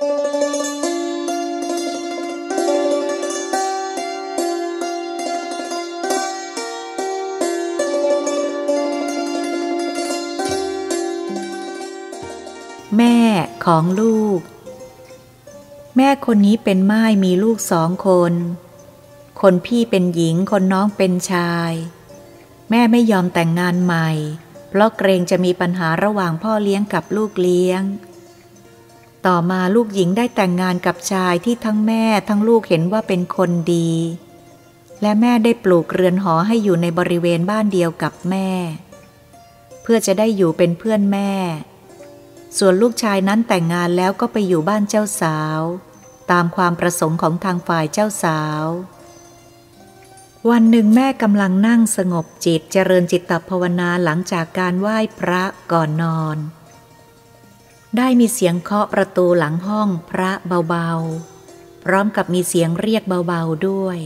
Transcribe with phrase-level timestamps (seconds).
[0.00, 0.08] แม่
[13.66, 14.40] ของลูก
[15.96, 18.32] แม่คนนี้เป็นไม้มีลูกสองคน
[19.40, 21.72] คนพี่เป็นหญิงคนน้องเป็นชาย
[22.70, 24.10] แม่ไม่ยอมแต่งงานใหม่
[24.68, 27.82] เพราะเกรงจะมีปัญหาระหว่างพ่อเลี้ยงกับลูกเลี้ยง
[29.26, 33.92] ต่อมาลูกหญิงได้แต่งงานกับชายที่ทั้งแม่ทั้งลูกเห็นว่าเป็นคนดี
[35.02, 38.48] และแม่ได้ปลูกเรือนหอให้อยู่ในบริเวณบ้านเดียวกับแม่
[39.82, 41.32] เพื่อจะได้อยู่เป็นเพื่อนแม่
[42.58, 45.60] ส่วนลูกชายนั้นแต่งงานแล้วก็ไปอยู่บ้านเจ้าสาว
[46.30, 48.64] ตามความประสงค์ของทางฝ่ายเจ้าสาว
[50.50, 55.42] วันหนึ่งแม่กำลังนั่งสงบจิตเจริญจิตตภาวนาหลังจากการไหว้พระ
[55.72, 56.36] ก่อนนอน
[57.96, 60.30] ได้มีเสียงเคาะประตูหลังห้องพระ
[60.68, 63.98] เบาๆ พร้อมกับมีเสียงเรียกเบาๆด้วย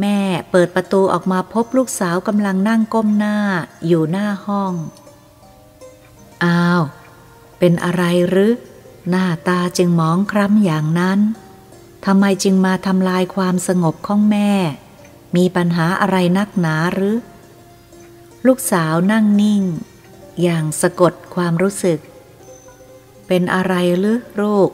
[0.00, 3.36] แม่เปิดประตูออกมาพบลูกสาวกำลังนั่งก้มหน้า
[3.86, 4.72] อยู่หน้าห้อง
[6.44, 6.82] อ้าว
[7.58, 8.52] เป็นอะไรหรือ
[9.10, 11.20] หน้าตาจึงมองคล้ำอย่างนั้น
[12.04, 14.52] ทำไมจึงมาทำลายความสงบของแม่
[15.36, 17.16] มีปัญหาอะไรนักหนาหรือ
[18.46, 19.62] ลูกสาวนั่งนิ่ง
[20.42, 21.98] อย่างสะกดความรู้สึก
[23.28, 24.70] เป็นอะไรหรือลูก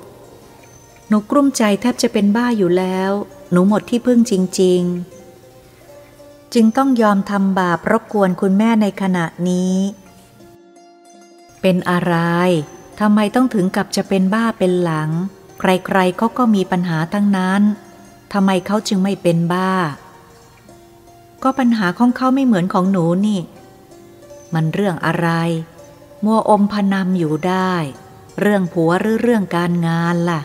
[1.09, 3.11] หนูกลุ้มใจแทบจะเป็นบ้าอยู่แล้ว
[3.51, 4.81] หนูหมดที่พึ่งจริง
[5.69, 9.77] ๆ จึงต้องยอมทำบาปรบกวนคุณแม่ในขณะนี้
[11.61, 12.15] เป็นอะไร
[13.01, 15.11] ทำไมต้องถึงกับจะเป็นบ้าเป็นหลัง
[15.61, 17.63] ใครๆเขาก็มีปัญหาทั้งนั้น
[18.33, 19.73] ทำไมเขาจึงไม่เป็นบ้า
[21.43, 23.41] ก็ปัญหาของเขาไม่เหมือนของหนูนี่
[24.55, 25.29] มันเรื่องอะไร
[26.25, 27.75] มัวอมพนำอยู่ได้
[28.41, 30.41] เรื่องผัวหรือเรื่องการงานล่ะ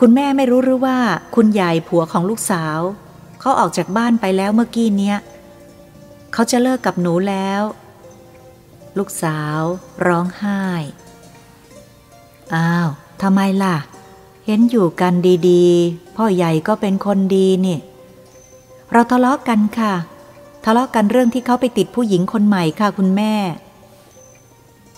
[0.00, 0.98] คุณแม่ไม่รู้หรือว่า
[1.34, 2.78] คุณใหญ่ผัวของลูกสาว
[3.40, 5.18] เขาออกจากบ้านไปแล้วเมื่อกี้เนี้ย
[6.32, 7.62] เขาจะเลิกกับหนูแล้ว
[8.98, 9.60] ลูกสาว
[10.06, 10.62] ร้องไห้
[12.54, 12.88] อ้าว
[13.22, 13.76] ทำไมล่ะ
[14.46, 15.14] เห็นอยู่กัน
[15.48, 17.78] ดีๆ พ่อใหญ่ก็เป็นคนดีนี่
[18.92, 19.94] เราทะเลาะกกันค่ะ
[20.64, 23.34] ทะเลาะกันเรื่องที่เขาไปติดผู้หญิงคนใหม่ค่ะคุณแม่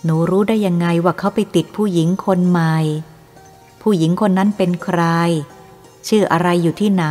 [0.03, 2.77] หนูรู้ได้ยังไงว่าเขาไปติดผู้หญิงคนใหม่
[3.81, 5.01] ผู้หญิงคนนั้นเป็นใคร
[6.07, 7.05] ชื่ออะไรอยู่ที่ไหน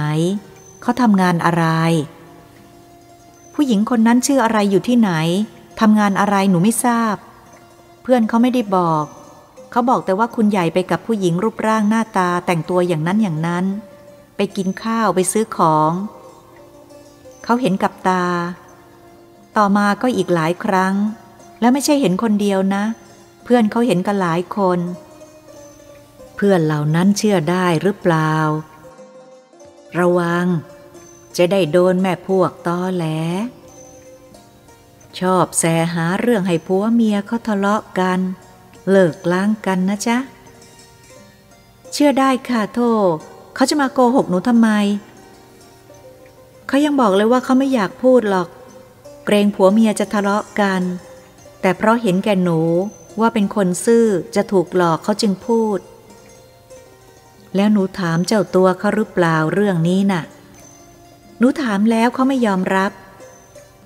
[0.83, 1.65] เขาทำงานอะไร
[3.55, 5.13] ผู้หญิงคนนั้นชื่ออะไรอยู่ที่ไหน
[5.81, 7.17] ทำงานอะไรหนูไม่ทราบ
[8.03, 9.05] เพื่อนเขาไม่ได้บอก
[9.71, 13.65] เขาบอกแต่ว่าคุณใหญ่ไปกับผู้หญิงรูปร่างหน้าตาแต่งตัวอย่างนั้นอย่างนั้น
[14.37, 15.93] ไปกินข้าวไปซื้อของ
[17.45, 18.27] เขาเห็นกับตา
[19.57, 20.95] ต่อมาก็อีกหลายครั้ง
[21.63, 22.85] แล้วไม่ใช่เห็นคนเดียวนะ
[23.45, 24.79] เพื่อนเขาเห็นกันหลายคน
[26.37, 28.33] เพื่อนเหล่านั้นเชื่อได้หรือเปล่า
[29.99, 30.47] ระวัง
[31.37, 33.07] จะได้โดนแม่พวกตอแหล
[35.19, 35.65] ชอบแส
[35.95, 38.19] หาเรื่องให้ผัวเมียเขาทะเลาะกัน
[38.91, 40.19] เลิกล้างกันนะจ๊ะ
[41.93, 42.81] เชื่อได้ค่ะโท
[43.55, 44.69] เขาจะมาโกหกหนูทำไม
[46.69, 48.49] เขายังบอกเลยว่าเขาไม่อยากพูดหรอก
[49.25, 50.83] เกรงผัวเมียจะทะเลาะกัน
[51.63, 52.61] แต่เพราะเห็นแก่หนู
[53.21, 54.07] ว่าเป็นคนซื่อ
[54.37, 55.79] จะถูกหลอกเขาจึงพูด
[57.57, 60.23] แล้วหนูถามเจ้าตัวเขาหรือเปล่าเรื่องนี้นะ่ะ
[61.39, 62.93] หนูถามแล้วเขาไม่ยอมรับ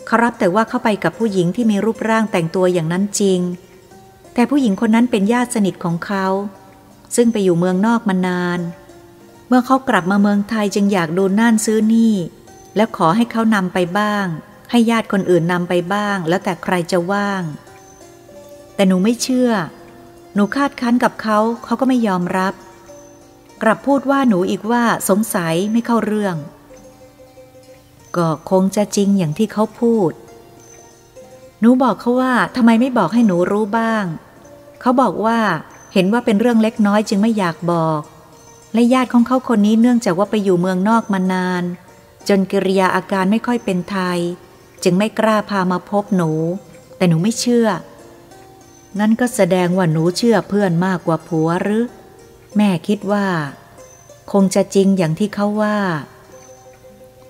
[0.07, 3.41] เขารับแต่ว่าเข้าไปกับผู้หญิงที่มีรูปร่างแต่งตัวอย่างนั้นจริง
[4.35, 6.27] แต่ผู้หญิงคนนั้นเป็นญาติสนิทของเขา
[7.17, 8.61] ซึ่งไปอยู่เมืองนอกมานาน
[9.49, 12.15] เมื่อเขากลับมาเมืองไทยจึงอยากดูน่านซื้อนี่
[12.77, 14.27] แล้วขอให้เขานำไปบ้าง
[14.71, 17.43] ให้ญาติคนอื่นนำไปบ้าง แล้วแต่ใครจะว่าง
[18.77, 19.51] แต่หนูไม่เชื่อ
[20.35, 22.55] หนูคาดคั้นกับเขา เขาก็ไม่ยอมรับ
[23.63, 26.37] กลับพูดว่าหนูอีกว่าสงสัยไม่เข้าเรื่อง
[28.17, 30.13] ก็คงจะจริงอย่างที่เขาพูด
[31.61, 34.05] หนูบอกเขาว่าทำไมไม่บอกให้หนูรู้บ้าง
[34.81, 35.39] เขาบอกว่า
[35.93, 38.01] เห็นว่าเป็นเรื่องเล็กน้อยจึงไม่อยากบอก
[38.75, 41.63] และญาติของเขาคนนี้เนื่องจากว่าไปอยู่เมืองนอกมานาน
[42.29, 44.19] จนกิริยาอาการไม่ค่อยเป็นไทย
[44.85, 46.33] จึงไม่กล้าพามาพบหนู
[46.97, 47.69] แต่หนูไม่เชื่อ
[48.99, 51.85] นั่นก็แสดงว่าหนูเชื่อเพื่อนมากกว่าผัวหรือ
[52.57, 53.27] แม่คิดว่า
[54.33, 55.79] คงจะจริงอย่างที่เขาว่า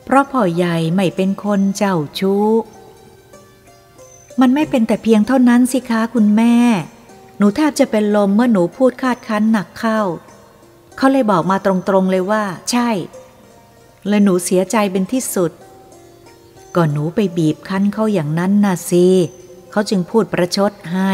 [0.04, 2.46] เพราะพ่อใหญ่ไม่เป็นคนเจ้าชู้
[4.40, 6.54] มันไม่เป็นแต่เพียงเท่านั้นสิคะคุณแม่
[7.38, 10.00] หนูแทบจะเป็นลมเมื่อหนูพูดคาดคั้นหนักเข้า
[10.96, 11.72] เขาเลยบอกมาตร
[12.02, 12.90] งๆเลยว่า ใช่
[14.08, 15.52] และหนูเสียใจเป็นที่สุด
[16.76, 19.06] ก่อนหนูไปบีบคั้นเขาอย่างนั้นนะสิ
[19.70, 21.12] เขาจึงพูดประชดให้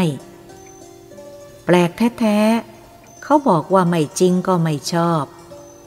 [1.65, 5.23] แปลกแท้ๆ เขาบอกว่าไม่จริงก็ไม่ชอบ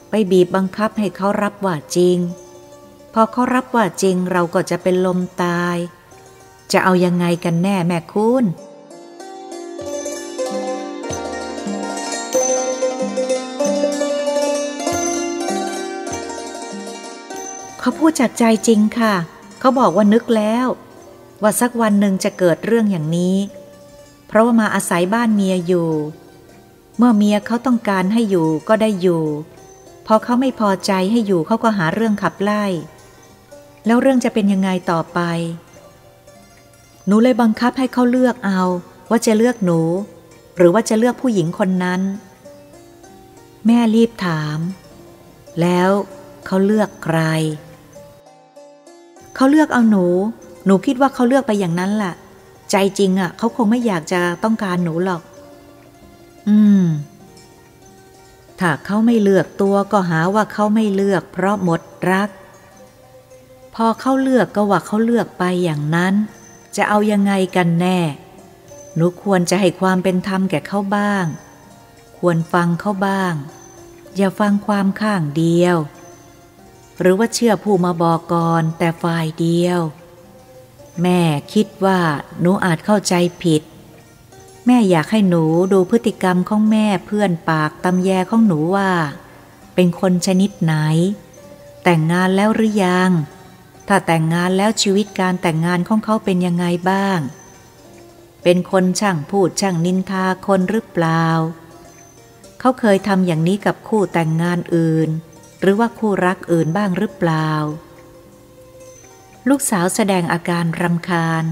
[0.09, 2.17] ไปบีบบังคับให้เขารับว่าจริง
[3.13, 5.77] พอเขารับว่าจริงเราก็จะเป็นลมตาย
[6.71, 8.45] จะเอายังไงกันแน่แม่คุณ
[17.79, 19.13] เขาพูดจากใจจริงค่ะ
[19.59, 20.67] เขาบอกว่านึกแล้ว
[21.41, 23.37] ว่าสักวันหนึ่งจะเกิดเรื่องอย่างนี้
[24.37, 25.89] ราะว่ามาอาศัยบ้านเมียอยู่
[26.97, 29.23] เมื่อเมียเขาต้องการให้อยู่ก็ได้อยู่
[30.07, 32.65] พอเขาไม่พอใจให้อยู่เขาก็หาเรื่องขับไล่
[33.85, 35.19] แล้วเรื่องจะเป็นยังไงต่อไป
[37.07, 38.61] หนูเลยบังคับให้เขาเลือกเอา
[39.09, 39.79] ว่าจะเลือกหนู
[40.57, 42.01] หรือว่าจะเลือกผู้หญิงคนนั้น
[43.65, 44.59] แม่รีบถาม
[45.61, 45.89] แล้ว
[46.45, 47.19] เขาเลือกใคร
[49.35, 50.05] เขาเลือกเอาหนู
[50.65, 52.13] หนูคิดว่าเขาเลือกไปอย่างนั้นแหละ
[52.71, 55.21] ใจจริงอะ่ะเขาคงไม่อยากจะต้องการหนูหรอก
[56.47, 56.85] อืม
[58.59, 61.81] ถ้าเขาไม่เลือกตัวก็หาว่าเขาไม่เลือก เพราะหมด
[62.11, 62.29] รัก
[63.75, 66.13] พอเขาเลือกก็ว่าเขาเลือกไปอย่างนั้น
[66.75, 67.99] จะเอายังไงกันแน่
[68.95, 71.25] หนูควรจะให้ความเป็นธรรมแก่เขาบ้าง
[72.17, 73.33] ควรฟังเขาบ้าง
[74.15, 75.77] อย่าฟังความข้างเดียว
[76.99, 79.79] หรือว่าเชื่อผู้มาบอกก่อนแต่ฝ่ายเดียว
[81.03, 81.21] แม่
[81.53, 81.99] คิดว่า
[82.39, 83.13] หนูอาจเข้าใจ
[83.43, 83.61] ผิด
[84.65, 88.91] แม่อยากให้หนูดูพฤติกรรมของแม่เพื่อนปากตำแยของหนูว่า
[89.75, 90.75] เป็นคนชนิดไหน
[91.83, 93.11] แต่งงานแล้วหรือยัง
[93.87, 97.19] ถ้าแต่งงานแล้วชีวิตการแต่งงานของเขาเป็นยังไงบ้าง
[98.43, 101.25] เป็นคนช่างพูดช่างนินทาคนหรือเปล่า
[102.59, 105.09] เขาเคยทำอย่างนี้กับคู่แต่งงานอื่น
[105.61, 107.49] หรือว่าคู่รักอื่นบ้างหรือเปล่า
[109.49, 111.45] ลูกสาวแสดงอาการรำคาญ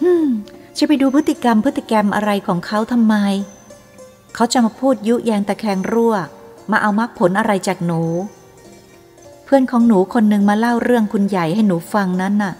[0.00, 0.28] ฮึม
[0.78, 3.14] จะไปดูพฤติกรรมพฤติกรรมอะไรของเขาทำไม
[4.34, 6.14] เขาจะมาพูดยุแยงตะแคงรั่ว
[6.70, 8.02] มาเอามรรคผลอะไรจากหนู
[9.44, 12.54] เพื่อนของหนูคนหนึ่งมาเล่าเรื่องคุณใหญ่ให้หนูฟังนั้นน่ะ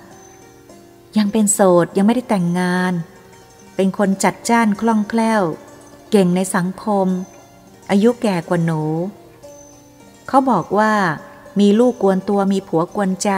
[1.18, 2.92] ยังเป็นโสดยังไม่ได้แต่งงาน
[3.76, 5.42] เป็นคนจัดจ้านคล่องแคล่ว
[6.10, 7.06] เก่งในสังคม
[7.90, 8.82] อายุแก่กว่าหนู
[10.28, 10.92] เขาบอกว่า
[11.60, 13.30] มีลูกกวนตัวมีผัวกวนใจ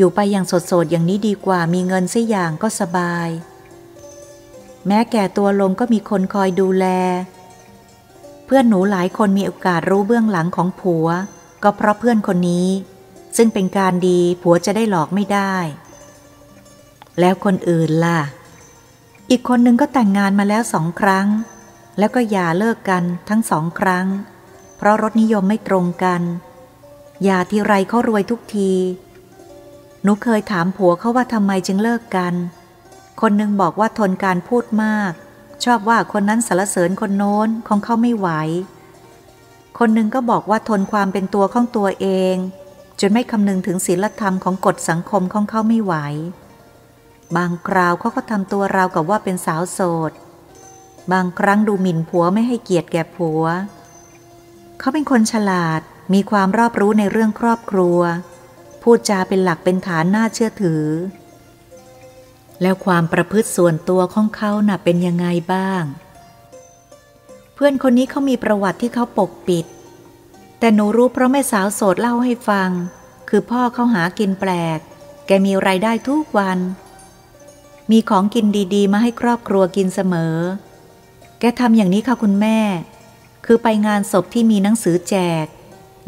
[0.00, 0.54] อยู่ไปอย่างส
[0.84, 3.28] ดๆอย่างนี้ดีกว่ามีเงินสิอย่างก็สบาย
[4.86, 6.86] แม้แก่ตัวลงก็มีคนคอยดูแล
[8.44, 11.06] เพื่อนหนูหลายคนมีโอกาสรู้เบื้องหลังของผัว
[11.62, 12.68] ก็เพราะเพื่อนคนนี้
[13.36, 15.54] ซึ่งเป็นการดีผัวจะได้หลอกไม่ได้
[17.20, 18.20] แล้วคนอื่นล่ะ
[19.30, 21.26] อีกคนนึงก็แต่งงานมาแล้วสองครั้ง
[21.98, 24.06] แล้วก็อย่าเลิกกันทั้งสองครั้ง
[24.76, 26.22] เพราะรสนิยมไม่ตรงกัน
[27.24, 28.72] อย่าทีไรเขารวยทุกที
[30.02, 32.34] หนูเคยถามผัวเขาว่าทำไมจึงเลิกกัน
[33.20, 35.12] คนหนึ่งบอกว่าทนการพูดมาก
[35.64, 38.28] ชอบว่าคนนั้นสารเสริญคนโน้นของเขาไม่ไหว
[39.78, 42.36] คนหนึ่งก็บอกว่าทนความเป็นตัวของตัวเอง
[43.00, 45.94] จนไม่คำนึงถึงศีลธรรมของกฎสังคมของเขาไม่ไหว
[47.36, 49.80] บางคราวเขาก็ทำตัวราวกับว่าเป็นสาวโส
[50.10, 50.12] ด
[51.12, 53.42] บางครั้งดูหมิ่นผัวไม่ให้เกียรติแก่ผัว
[54.78, 55.80] เขาเป็นคนฉลาด
[56.14, 58.00] มีความรอบรู้ในเรื่องครอบครัว
[58.82, 60.84] พูดจาเป็นหลักเป็นฐานน่าเชื่อถือ
[62.62, 65.82] แล้วความประพฤติส่วนตัวของเขาน่ะเป็นยังไงบ้าง
[67.54, 69.66] เพื่อนคนนี้เขามีประวัติที่เขาปกปิด
[70.58, 72.70] แต่หนูรู้เพราะแม่สาวโสดเล่าให้ฟัง
[73.28, 74.78] คือพ่อเขาหากินแปลก
[75.26, 76.58] แกมีไรายได้ทุกวัน
[77.90, 80.36] มีของกินดีๆ มาให้ครอบครัวกินเสมอ
[81.40, 82.58] แกทำอย่างนี้ค่ะคุณแม่
[83.46, 85.46] คือไปงานศพที่มีหนังสือแจก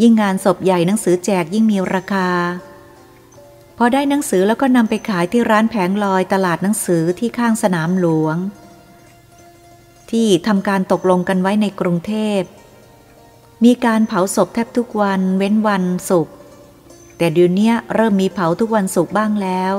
[0.02, 2.28] ยิ่งงานศพใหญ่หนังสือแจกยิ่งมีราคา
[3.78, 8.36] พอได้หนังสือแล้วก็นำไปขายที่ร้านแผงลอยตลาดหนังสือที่ข้างสนามหลวง
[10.10, 12.40] ที่ทำการตกลงกันไว้ในกรุงเทพ
[13.64, 16.34] มีการเผาศพแทบทุกวันเว้นวันศุกร์
[17.16, 19.74] แต่เดี๋ยวนี้เริ่มมีเผาทุกวันศุกร์บ้างแล้ว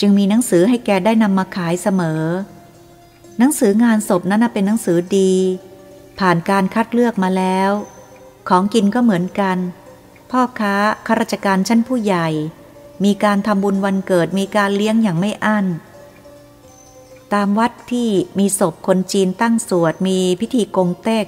[0.00, 2.22] จึงมีหนังสือให้แกได้นำมาขายเสมอ
[3.38, 5.32] หนังสืองานศพนั้นเป็นหนังสือดี
[6.18, 7.70] ผ่านการคัดเลือกมาแล้ว
[8.48, 9.58] ของกินก็เหมือนกัน
[10.30, 10.74] พ่อค้า
[11.06, 12.28] ข้าราชการชั้นผู้ใหญ่
[13.04, 15.66] มีการทำบุญวันเกิดมีการเลี้ยงอย่างไม่อั้น
[17.32, 21.26] ตามวัดที่มีศพคนจีนตั้งสวดมีพิธีกงเต็ก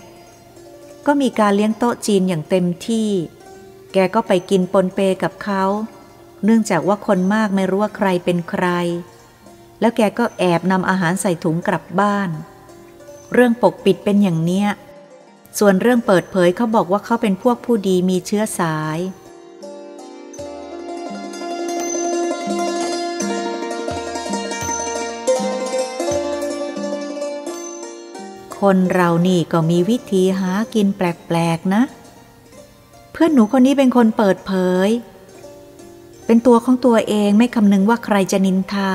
[1.06, 3.10] ก็มีการเลี้ยงโต๊ะจีนอย่างเต็มที่
[3.92, 5.64] แกก็ไปกินปนเปกับเขา
[6.44, 8.66] เนื่องจากว่าคนมากไม่รู้ว่าใครเป็นใคร
[9.80, 12.30] แล้วแกก็แอบนำอาหารใส่ถุงกลับบ้าน
[13.32, 14.68] เรื่องปกปิดเป็นอย่างเนี้ย
[15.59, 18.99] ส่วนเรื่องเปิดเผยเขาบอกว่าเขาเป็นพวกผู้ดีมีเชื้อสาย
[28.61, 31.83] คนเรานี่ก็มีวิธีหากินแปลกๆนะ
[33.12, 34.52] เพื่อนหนูคนนี้เป็นคนเปิดเผ
[34.87, 34.88] ย
[36.26, 38.92] เป็นตัวของตัวเองไม่คำนึงว่าใครจะนินทา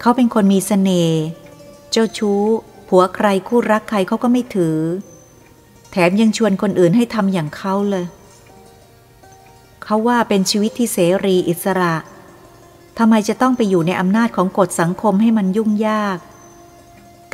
[0.00, 1.22] เขาเป็นคนมีสเสน่ห์
[1.90, 2.42] เจ้าชู้
[2.88, 4.78] ผัวใครคู่รักใครเขาก็ไม่ถือ
[5.90, 8.06] แถมยังชวนคนอื่นให้ทำอย่างเขาเลย
[9.84, 11.94] เขาว่าเป็นชีวิตที่เสรีอิสระ
[12.98, 16.18] ทำไมจะต้องไปอยู่ในอำนาจของกฎสังคมให้มันยุ่งยาก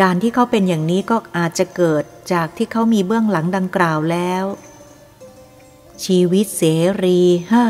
[0.00, 4.44] การที่เขาเป็นอย่างนี้ก็อาจจะเกิดจากที่เขามีเบื้องหลังดังกล่าวแล้ว
[6.04, 6.62] ชีวิตเส
[7.02, 7.20] รี
[7.52, 7.64] ฮะ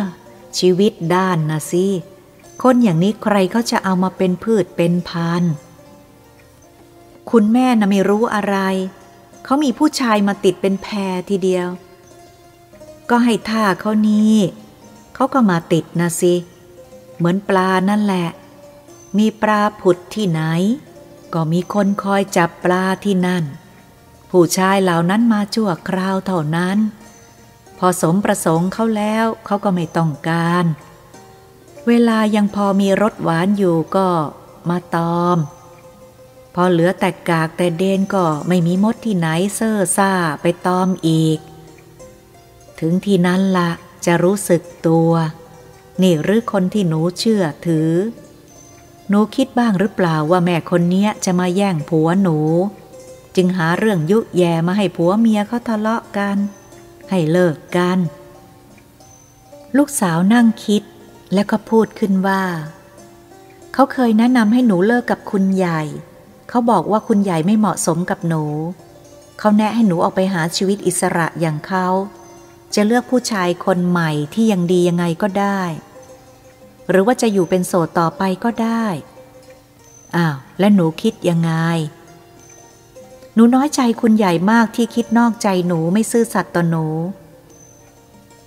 [0.58, 1.86] ชีวิตด้านนะสิ
[2.62, 5.42] คนอย่างนี้ใครเขาจะเอามาเป็นพืชเป็นพัน
[7.30, 8.56] คุณแม่นะไม่รู้อะไร
[9.44, 11.68] เขามีผู้ชายมาติดเป็นแพรทีเดียว
[13.10, 14.34] ก็ให้ท่าเขานี้
[15.14, 18.28] เขาก็มาติดนะสิเเหมือนปลานั่นแหละ
[19.18, 20.42] มีปลาผุดที่ไหน
[21.34, 23.44] ก็มีคนคอยจับปลาที่นั่น
[24.30, 26.78] ผู้ชายเหล่านั้นมาชั่วคราวเท่านั้น
[27.78, 30.64] พอสมประสงค์เขาแล้วเขาก็ไม่ต้องการ
[31.88, 34.08] เวลายังพอมีรสหวานอยู่ก็
[34.68, 35.38] มาตอม
[36.54, 41.38] พอเหลือแต่กากแต่เดนก็ไม่มีมดที่ไหนเซ่อซ่าไปตอมอีก
[42.80, 43.70] ถึงที่นั้นละ
[44.06, 45.10] จะรู้สึกตัว
[46.02, 47.90] นี่หรือคนที่หนูเชื่อถือ
[49.08, 52.38] หนูคิดบ้างหรือเปล่าว่าแม่คนนี้จะมาแย่งผัวหนู
[53.36, 56.36] จึงหาเรื่องยุแย่มาให้ผัวเมียเขาทะเลาะกัน
[57.10, 57.98] ให้เลิกกัน
[59.76, 60.82] ลูกสาวนั่งคิด
[61.34, 62.42] แล้วก็พูดขึ้นว่า
[63.72, 65.82] เขาเคยแนะนำให้หนูเลิกกับคุณใหญ่
[66.48, 68.44] เขาบอกว่าคุณใหญ่ไม่เหมาะสมกับหนู
[69.38, 71.86] เขาแนะให้หนูออกไปหาชีวิตอิสระอย่างเขา
[72.74, 75.62] จะเลือกผู้ชายคนใหม่ที่ยังดียังไงก็ได้
[76.90, 78.86] หรือว่าจะอยู่เป็นโสดต่อไปก็ได้
[80.16, 81.52] อ้าว และหนูคิดยังไง
[83.34, 86.86] หนูน้อยใจคุณใหญ่มากที่คิดนอกใจหนูไม่ซื่อสัตย์ต่อหนู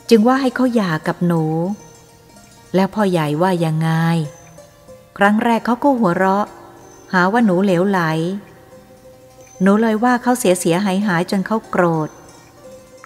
[0.09, 1.43] จึงว่าให้เขาหย่ากับหนู
[2.75, 3.89] แล้วพ่อใหญ่ว่ายังไง
[5.17, 6.45] ครั้งแรกเขาก็หัวเราะ
[7.13, 7.99] หาว่าหนูเหลวไหล
[9.61, 12.09] หนูเลยว่าเขาเสียเสียหายหายจนเขาโกรธ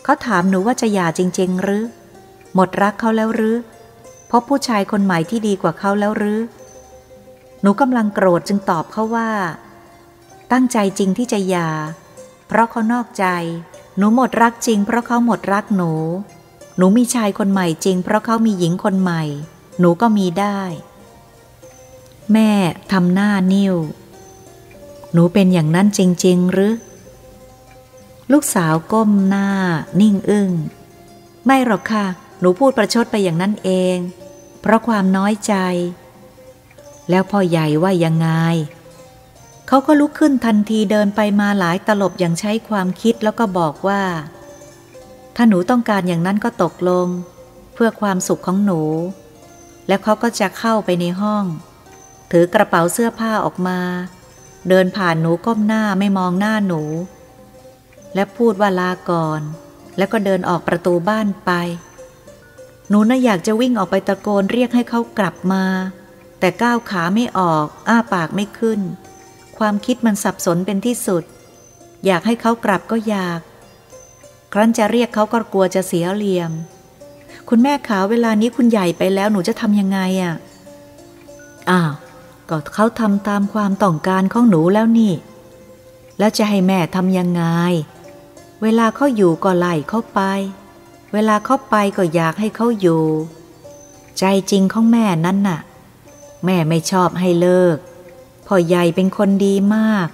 [0.03, 1.83] เขาถามหนูว่าจะหย่าจริง ๆ หรือ
[2.55, 3.55] หมดรักเขาแล้วหรือ
[4.31, 6.39] พบผู้ชายคนใหม่ที่ดีกว่าเขาแล้วหรือ
[7.61, 9.29] หนูกำลังโกรธจึงตอบเขาว่า
[10.51, 11.69] ตั้งใจจริงที่จะหย่า
[12.47, 13.25] เพราะเขานอกใจ
[13.97, 15.91] หนูหมดรักจริง เพราะเขาหมดรักหนู
[16.77, 19.23] หนูมีชายคนใหม่จริง เพราะเขามีหญิงคนใหม่
[19.79, 20.61] หนูก็มีได้
[22.33, 22.51] แม่
[22.91, 23.75] ทำหน้านิ้ว
[25.11, 26.73] หนูเป็นอย่างนั้นจริง ๆ หรือ
[28.31, 29.49] ลูกสาวก้มหน้า
[30.01, 30.51] นิ่งอึง้ง
[31.45, 32.05] ไม่หรอกค่ะ
[32.39, 33.97] หนูพูดประชดไปอย่างนั้นเอง
[34.61, 35.55] เพราะความน้อยใจ
[37.09, 38.29] แล้วพ่อใหญ่ว่ายังไง
[39.67, 44.03] เขาก็ลุกขึ้นทันทีเดินไปมาหลายตลบอย่างใช้ความคิดแล้วก็บอกว่า
[45.35, 47.07] ถ้าหนูต้องการอย่างนั้นก็ตกลง
[47.73, 48.81] เพื่อความสุขของหนู
[49.87, 51.45] แล้วเขาก็จะเข้าไปในห้อง
[52.31, 53.79] ถือกระเป๋าเสื้อผ้าออกมา
[54.69, 56.81] เดินผ่านหนูก้มหน้าไม่มองหน้าหนู
[58.15, 59.41] และพูดว่าลาก่อน
[59.97, 61.51] แล้วก็เดินออกประตูบ้านไป
[62.89, 65.63] หนูน่ะอยากจะวิ่งออกไปตะโกนเรียกให้เขากลับมา
[66.39, 68.79] แต่ก้าวขาไม่ออก อ้าปากไม่ขึ้น
[69.57, 71.23] ความคิดมันสับสนเป็นที่สุด
[72.05, 73.39] อยากให้เขากลับก็อยาก
[74.53, 76.51] ครั้นจะเรียกเขาก็กลัวจะเสียเหลี่ยม
[77.49, 80.33] คุณแม่ขาเวลานี้คุณใหญ่ไปแล้วหนูจะทำยังไงอะ่ะ
[81.69, 81.93] อ้าว
[82.51, 85.13] ก็เขาทำตามความต้องการของหนูแล้วนี่
[86.17, 87.43] แล้วจะให้แม่ทำยังไง
[88.61, 90.19] เวลาเขาอยู่ก็ไล่เขาไป
[91.13, 93.03] เวลาเขาไปก็อยากให้เขาอยู่
[94.17, 95.59] ใจจริงของแม่นั้นน่ะ
[96.45, 97.77] แม่ไม่ชอบให้เลิก
[98.47, 100.07] พ่อใหญ่เป็นคนดีมาก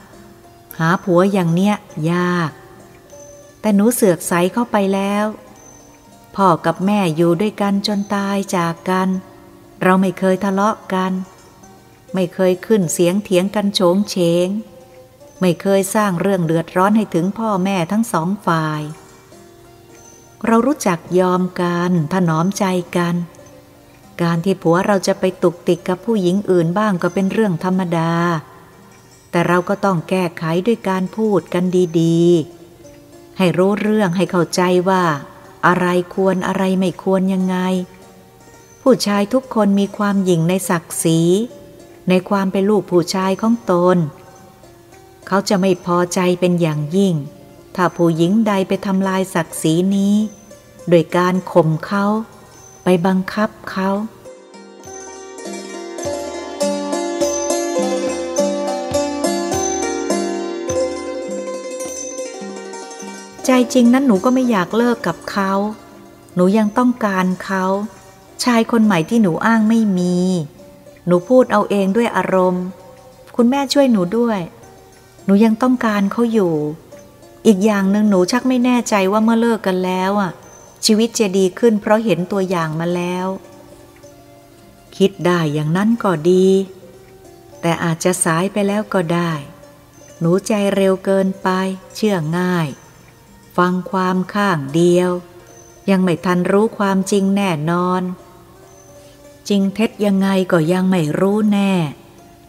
[0.79, 1.75] หาผัวอย่างเนี้ย
[2.11, 2.51] ยาก
[3.59, 5.25] แต่หนูเสือกใสเข้าไปแล้ว
[6.35, 9.09] พ่อกับแม่อยู่ด้วยกันจนตายจากกัน
[9.83, 11.11] เราไม่เคยทะเลาะกัน
[12.19, 14.47] ไม่เคยขึ้นเสียงเถียงกันโฉงเฉง
[15.41, 18.81] ไม่เคยสร้างเรื่องเดือดร้อนให้ถึงพ่อแม่ทั้งสองฝ่าย
[20.45, 22.65] เรารู้จักยอมกันถนอมใจ
[22.97, 23.15] กัน
[24.21, 28.11] การที่ผัวเราจะไปตุกติกกับผู้หญิงอื่นบ้างก็เป็นเรื่องธรรมดา
[29.31, 31.63] แต่เราก็ต้องแก้ไขด้วยการพูดกัน
[31.99, 35.03] ดีๆ ให้รู้เรื่องให้เข้าใจว่า
[35.67, 37.57] อะไรควรอะไรไม่ควรยังไง
[38.81, 41.21] ผู้ชายทุกคนมีความหยิ่งในศักดิ์ศรี
[42.09, 43.97] ในความเป็นลูกผู้ชายของตน
[45.27, 47.15] เขาจะไม่พอใจเป็นอย่างยิ่ง
[47.75, 50.15] ถ้าผู้หญิงใดไปทำลายศักดิ์ศรีนี้
[50.89, 52.05] โดยการข่มเขา
[52.83, 53.89] ไปบังคับเขา
[63.45, 65.51] ใจจริงนั้นหนูก็ไม่อยากเลิกกับเขา
[66.35, 67.65] หนูยังต้องการเขา
[68.43, 70.15] ชายคนใหม่ที่หนูอ้างไม่มี
[71.07, 72.65] หนูพูดเอาเองด้วยอารมณ์
[73.35, 74.39] คุณแม่ช่วยหนูด้วย
[75.25, 76.53] หนูยังต้องการเขาอยู่
[77.47, 80.31] อีกอย่างหนึ่งหนูชักไม่แน่ใจว่าเมื่อเลิกกันแล้วอะ
[80.85, 83.27] ชีวิตจะดีขึ้นเพราะเห็นตัวอย่างมาแล้ว
[84.97, 86.47] คิดได้อย่างนั้นก็ดี
[87.61, 89.31] แต่อาจจะสายไปแล้วก็ได้
[90.19, 91.49] หนูใจเร็วเกินไป
[91.95, 92.67] เชื่อง่าย
[93.57, 95.09] ฟังความข้างเดียว
[95.89, 98.01] ยังไม่ทันรู้ความจริงแน่นอน
[99.49, 101.73] จริงเท็จยังไงก็ยังไม่รู้แน่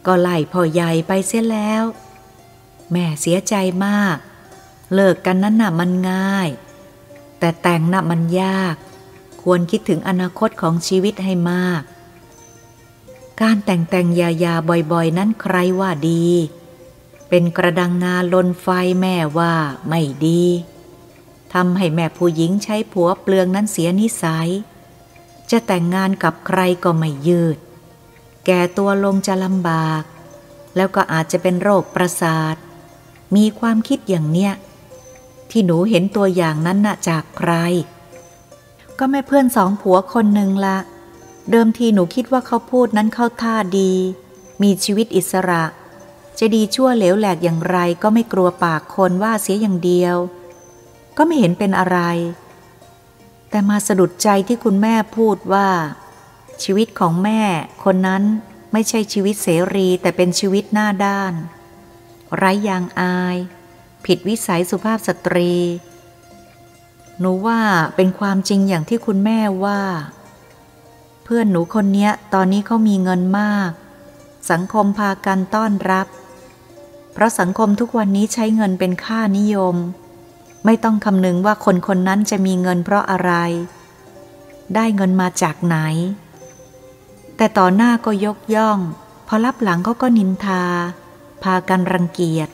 [0.07, 1.85] ก็ไล่พ่อใหญ่ไปเสียแล้ว
[2.93, 3.55] แม่เสียใจ
[3.87, 4.17] มาก
[4.95, 6.49] เลิกกันนั้นน่ะมันง่าย
[7.39, 8.77] แต่แต่งน่ะมันยาก
[9.43, 11.83] ควรคิดถึงอนาคตของชีวิตให้มาก
[13.41, 14.55] การแต่งแต่งยายา
[14.93, 16.27] บ่อยๆ นั้นใครว่าดี
[17.29, 18.67] เป็นกระดังงาลนไฟ
[19.01, 19.55] แม่ว่า
[19.89, 20.45] ไม่ดี
[21.53, 24.49] ทำให้แม่ผู้หญิงใช้ผัวเปลืองนั้นเสียนิสัย
[25.51, 27.59] จะแต่งงานกับใครก็ไม่ยืด
[28.47, 30.03] แก่ตัวลงจะลำบาก
[30.77, 32.57] แล้วก็อาจจะเป็นโรคประสาท
[33.37, 34.53] มีความคิดอย่างเนี้ย
[35.51, 37.53] ที่หนูเห็นตัวอย่างนั้นน่ะจากใคร
[38.99, 40.79] ก็แม่เพื่อนสองผัวคนหนึ่งละ
[41.51, 43.93] เดิมทีหนูคิดว่าเขาพูดนั้นเข้าท่าดี
[44.63, 45.65] มีชีวิตอิสระ
[46.39, 50.17] จะดีชั่วเหลวแหลกอย่างไรก็ไม่กลัวปากคนว่าเสียอย่างเดียว
[51.17, 51.99] ก็ไม่เห็นเป็นอะไร
[53.51, 55.69] แต่มาสะดุดใจที่คุณแม่พูดว่า
[56.63, 57.43] ชีวิตของแม่
[57.85, 58.23] คนนั้น
[58.73, 61.33] ไม่ใช่ชีวิตเสรีแต่เป็นชีวิตหน้าด้าน
[62.37, 63.37] ไร้ยางอาย
[64.05, 65.55] ผิดวิสัยสุภาพสตรี
[67.21, 67.61] หนูว่า
[67.97, 69.83] เป็นความจริงอย่างที่คุณแม่ว่า
[71.25, 73.71] เพื่อนหนูคนนี้ตอนนี้เขามีเงินมาก
[74.51, 76.07] สังคมพากันต้อนรับ
[77.13, 79.77] เพราะสังคมทุกวันนี้ใช้เงินเป็นค่านิยม
[80.65, 83.33] ไม่ต้องคำนึงว่าคนคนนั้นจะมีเงินเพราะอะไร
[84.75, 85.77] ได้เงินมาจากไหน
[87.37, 88.79] แต่ต่อหน้าก็ยกย่อง
[89.27, 90.65] พอรับหลังเขาก็นินทา
[91.43, 92.49] พากันรังเกียจ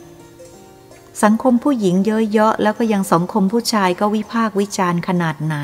[1.22, 1.94] สังคมผู้หญิง
[2.32, 5.56] เยอะๆแล้วก็ยังสังคมผู้ชายก็วิพากวิจารณ์ขนาดไหน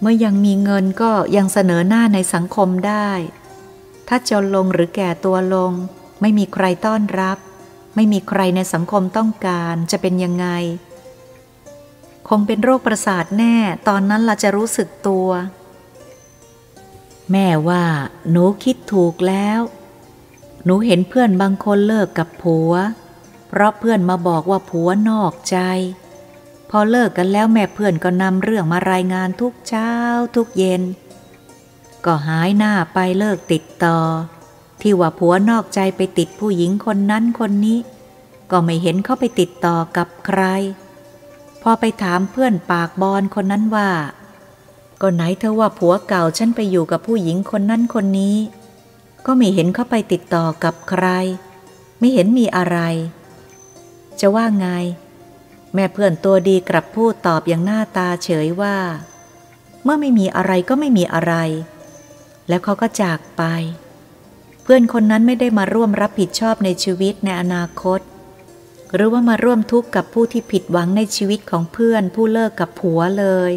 [0.00, 3.08] เมื่อยังมีเงินก็ยังเสนอหน้าในสังคมได้
[4.08, 5.72] ถ้าจนลงหรือแก่ตัวลง
[6.20, 7.38] ไม่มีใครต้อนรับ
[7.94, 10.46] ไม่มีใครในสังคมต้องการจะเป็นยังไง
[12.28, 13.56] คงเป็นโรคประสาทแน่
[13.88, 15.28] ตอนนั้นเราจะรู้สึกตัว
[17.32, 17.84] แม่ว่า
[18.30, 19.60] หนูคิดถูกแล้ว
[20.64, 22.72] หนูเห็นเพื่อนบางคนเลิกกับผัว
[23.48, 25.58] เพราะเพื่อนมาบอกว่าผัวนอกใจ
[26.70, 29.90] พอเลิกกันแล้วแม่เพื่อนก็นำเรื่องมารายงานทุกเช้า
[30.36, 30.82] ทุกเย็น
[32.04, 33.98] ก็หายหน้าไปเลิกติดต่อ
[34.82, 37.78] ที่ว่าผัวนอกใจไปติดผู้หญิงคนนั้นคนนี้
[38.50, 40.42] ก็ไม่เห็นเขาไปติดต่อกับใคร
[41.62, 43.90] พอไปถามเพื่อนปากบอลคนนั้นว่า
[45.00, 48.36] ก็ไหนเธอว่าผัวเก่าฉันไปอยู่กับผู้หญิงคนนั้นคนนี้
[49.26, 51.06] ก็ไม่เห็นเขาไปติดต่อกับใคร
[51.98, 52.78] ไม่เห็นมีอะไร
[54.20, 54.66] จะว่าไง
[55.74, 58.76] แม่เพื่อนตัวดีกลับพูดตอบอย่างหน้าตาเฉยว่า
[59.84, 61.34] เมื่อไม่มีอะไรก็ไม่มีอะไร
[62.48, 63.42] แล้วเขาก็จากไป
[64.62, 68.00] เพื่อนคนนั้นไม่ได้มาร่วมรับผิดชอบในชีวิตในอนาคต
[68.94, 73.52] หรือว่ามาร่วมทุกข์กับผู้ที่ผิดหวังในชีวิตของเพื่อนผู้เลิกกับผัวเลย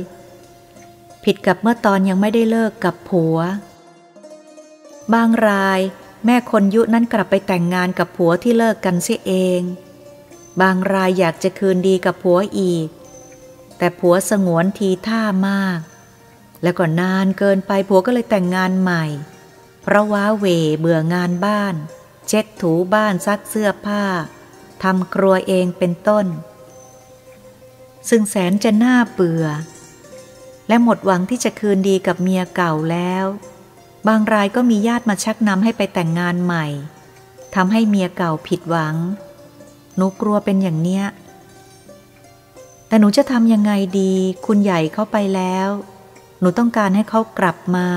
[1.24, 3.38] ผิดกับเมื่อตอนยังไม่ได้เลิกกับผัว
[5.14, 5.80] บางราย
[6.26, 9.62] แม่คนยุนั้นกลับไปแต่งงานกับผัวที่เลิกกันเสียเอง
[10.62, 12.88] บางรายอยากจะคืนดีกับผัวอีก
[13.78, 15.80] แต่ผัวสงวนทีท่ามาก
[16.64, 19.06] แล้วก็นานเกินไปผัวก็เลยแต่งงานใหม่
[19.88, 20.46] เพราะว้าเว
[20.80, 21.76] เบื่องานบ้าน
[22.28, 24.04] เช็ดถูบ้านซักเสื้อผ้า
[24.84, 26.26] ทำครัวเองเป็นต้น
[28.10, 29.46] ซึ่งแสนจะน่าเบื่อ
[30.68, 33.26] และหมดหวังที่จะคืนดีกับเมียเก่าแล้ว
[34.08, 36.66] บางรายก็มีญาติมาชักนำให้ไปแต่งงานใหม่
[37.56, 38.96] ทำให้เมียเก่าผิดหวัง
[39.96, 41.06] หนูกลัวเป็นอย่างเนี้ย
[42.88, 44.14] แต่หนูจะทำยังไงดี
[44.46, 45.70] คุณใหญ่เข้าไปแล้ว
[46.40, 47.88] หนูต้องการให้เขากลับมา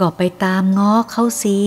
[0.00, 1.60] ก็ไปตามง้อเขาสิ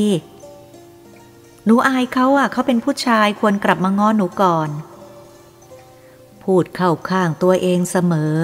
[1.66, 4.70] หนูอายเขาอะเขาเป็นผู้ชายควรกลับมาง้อหนูก่อน
[6.44, 8.36] พูดเข้าข้างตัวเองเสมอ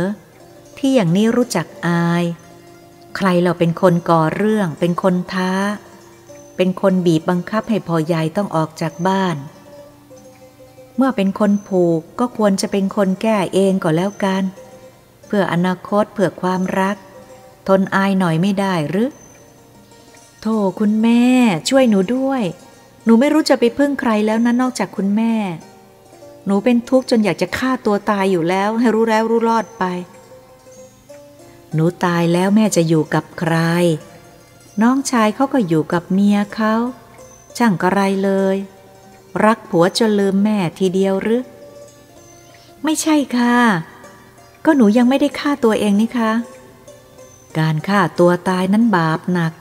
[0.78, 2.24] ที่อย่างนี้รู้จักอาย
[3.16, 5.52] ใครเราเป็นคนก่อเรื่อง เป็นคนท้า
[6.56, 9.36] เป็นคนบีบบังคับให้พ่อใหญ่ต้องออกจากบ้าน
[10.98, 14.44] เมื่อเป็นคนผูกก็ควรจะเป็นคนแก้เองก่อแล้วกัน
[15.28, 16.96] เพื่ออนาคตเพื่อความรัก
[17.68, 19.10] ทนอายหน่อยไม่ได้หรือ
[20.46, 21.24] โธ่คุณแม่
[21.70, 22.44] ช่วยหนูด้วย
[23.06, 25.34] หนูไม่รู้จะไปพึ่งใครแล้วนะนอกจากคุณแม่
[26.46, 29.84] หนูเป็นทุกข์จนอยากจะฆ่าตัวตายอยู่แล้ว ให้รู้แล้วรู้รอดไป
[31.74, 33.56] หนูตายแล้วแม่จะอยู่กับใคร
[34.82, 36.76] น้องชายเขาก็อยู่กับเมียเขา
[37.58, 38.56] ช่างกระไรเลย
[39.46, 41.44] รักผัวจนลืมแม่ทีเดียวหรือ
[42.84, 43.58] ไม่ใช่ค่ะ
[44.66, 46.32] ก็หนูยังไม่ได้ฆ่าตัวเองนี่คะ
[47.58, 49.54] การฆ่าตัวตายนั้นบาปหนัก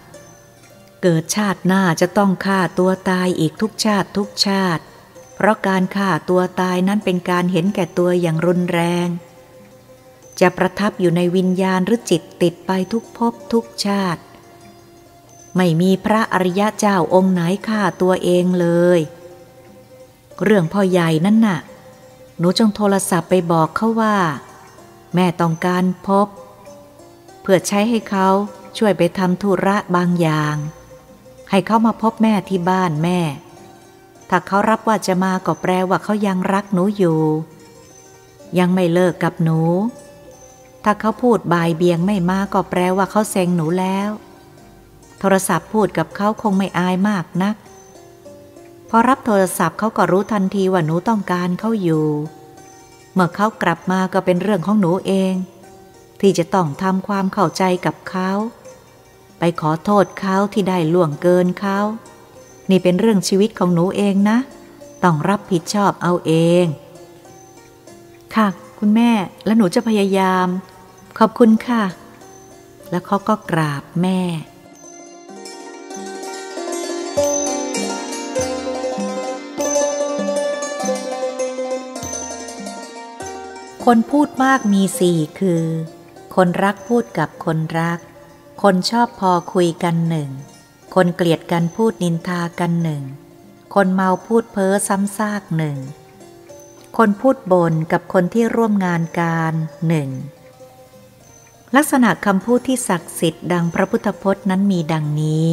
[1.03, 4.83] เกิดชาติหน้าจะต้องฆ่าตัวตายอีกทุกชาติทุกชาติ
[5.35, 9.09] เพราะการฆ่าตัวตายนั้นเป็นการเห็นแก่ตัวอย่างรุนแรง
[10.41, 14.23] จะประทับอยู่ในวิญญาณหรือจิตติดไปทุกภพทุกชาติ
[15.57, 19.01] ไม่มีพระอริยะเจ้าองค์ไหนฆ่าตัวเองเลย
[20.43, 21.61] เรื่องพ่อใหญ่นั่นน่ะ
[22.39, 24.17] หนูจงโทรศัพท์ไปบอกเขาว่า
[25.15, 26.29] แม่ต้องการพบ
[27.43, 28.29] เพื่อใช้ให้เขา
[28.79, 30.57] ช่วยไปทำธุระบางอย่าง
[31.53, 33.21] ให้เขามาพบแม่ที่บ้านแม่
[34.29, 37.21] ถ้าเขารับว่าจะมาก็แปลว่าเขายังรักหนูอยู่
[38.59, 39.61] ยังไม่เลิกกับหนู
[40.85, 44.11] ถ้าเขาพูดบายเบียงไม่มาก็แปลว่าเขาเซ็งหนูแล้ว
[45.19, 47.57] โทรศัพท์พูดกับเขาคงไม่อายมากนัก
[48.89, 52.07] พอรับโทรศัพท์เขาก็รู้ทันทีว่าหนูต้องการเขาอยู่
[53.15, 55.35] เมื่อเขากลับมาก็เป็นเรื่องของหนูเอง
[56.21, 58.31] ที่จะต้องทำความเข้าใจกับเขา
[59.45, 61.79] ไปขอโทษเขาที่ได้ล่วงเกินเขา
[62.71, 64.39] นี่เป็นเรื่องชีวิตของหนูเองนะ
[65.05, 66.65] ต้องรับผิดชอบเอาเอง
[68.35, 69.11] ค่ะ คุณแม่
[69.45, 70.47] และหนูจะพยายาม
[71.19, 71.85] ขอบคุณค่ะ
[72.91, 74.21] แล้วเขาก็กราบแม่
[83.85, 85.63] คนพูดมากมีสี่คือ
[86.35, 87.99] คนรักพูดกับคนรัก
[88.61, 90.31] คนชอบพอคุยกันหนึ่ง
[90.95, 93.03] คนเกลียดกันพูดนินทากันหนึ่ง
[93.75, 95.77] คนเมาพูดเพ้อซ้ำซากหนึ่ง
[96.97, 99.55] คนพูดบนกับคนที่ร่วมงานการ
[99.89, 100.09] หนึ่ง
[101.77, 105.49] ลักษณะคำพูดที่ศักดิ์สิทธิ์ดังพระพุทธพจน์นั้นมีดังนี้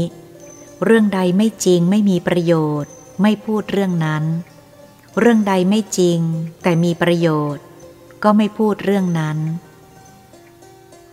[0.83, 4.23] เรื่องใดไม่จริงไม่มีประโยชน์ ไม่พูดเรื่องนั้น
[5.19, 6.19] เรื่องใดไม่จริง
[6.63, 7.63] แต่มีประโยชน์
[8.23, 9.37] ก็ไม่พูดเรื่องนั้น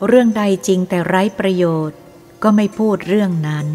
[0.05, 1.99] เรื่องใดจริงแต่ไร้ประโยชน์
[2.43, 3.67] ก็ไม่พูดเรื่องนั้น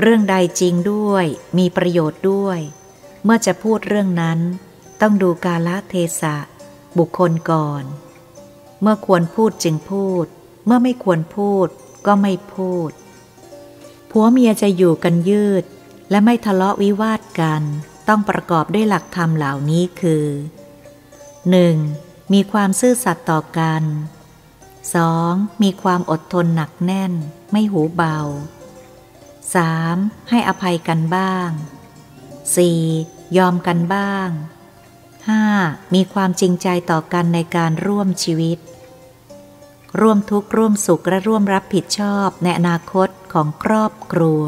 [0.00, 1.24] เรื่องใดจริงด้วย
[1.58, 2.58] มีประโยชน์ด้วย
[3.24, 4.38] เมื่อจะพูดเรื่องนั้น
[5.00, 6.36] ต้องดูกาลเทศะ
[6.98, 7.84] บุคคลก่อน
[8.82, 10.26] เมื่อควรพูดจึงพูด
[10.66, 11.68] เมื่อไม่ควรพูด
[12.06, 12.90] ก็ไม่พูด
[14.10, 15.64] ผัวเมียจะอยู่กันยืด
[16.10, 17.62] และไม่ทะเลาะวิวาทกัน
[18.08, 20.26] ต้องประกอบด้วยหลักธรรมเหล่านี้คือ
[21.48, 22.32] 1.
[22.32, 23.82] มีความซื่อสัตย์ต่อกัน
[24.84, 25.62] 2.
[25.62, 27.12] มีความอดทนหนักแน่น
[27.52, 28.18] ไม่หูเบา
[29.44, 30.28] 3.
[30.28, 31.48] ให้อภัยกันบ้าง
[32.62, 33.38] 4.
[33.38, 34.28] ยอมกันบ้าง
[35.10, 35.94] 5.
[35.94, 38.58] มีความจริงใจต่อกันในการร่วมชีวิต
[40.00, 44.42] ร่วมทุกข์ร่วมสุขและร่วมรับผิดชอบในอนาคตของครอบครัว